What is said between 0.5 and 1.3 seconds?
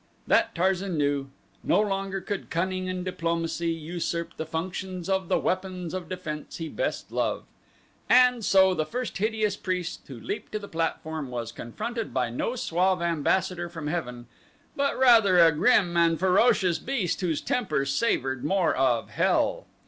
Tarzan knew.